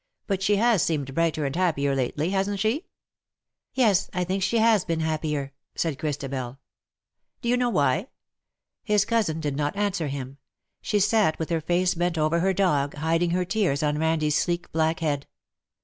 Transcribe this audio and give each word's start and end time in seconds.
But 0.25 0.41
she 0.41 0.55
has 0.55 0.81
seemed 0.81 1.13
brighter 1.13 1.45
and 1.45 1.55
happier 1.55 1.93
lately, 1.93 2.31
hasn^t 2.31 2.57
she 2.57 2.71
r' 2.73 2.79
^' 2.79 2.83
Yes, 3.75 4.09
I 4.11 4.23
think 4.23 4.41
she 4.41 4.57
has 4.57 4.83
been 4.83 5.01
happier,^^ 5.01 5.51
said 5.75 5.99
Christabel." 5.99 6.57
Do 7.43 7.49
you 7.49 7.55
know 7.55 7.69
why?'' 7.69 8.07
His 8.93 9.05
cousin 9.05 9.39
did 9.39 9.55
not 9.55 9.75
answer 9.75 10.07
him. 10.07 10.39
She 10.81 10.99
sat 10.99 11.37
with 11.37 11.51
her 11.51 11.61
face 11.61 11.93
bent 11.93 12.17
over 12.17 12.39
her 12.39 12.51
dog, 12.51 12.95
hiding 12.95 13.29
her 13.29 13.45
tears 13.45 13.83
on 13.83 13.97
Randie^s 13.97 14.33
sleek 14.33 14.71
black 14.71 15.01
head. 15.01 15.27